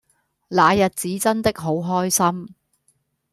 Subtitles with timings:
[0.47, 2.55] 那日子真的好開心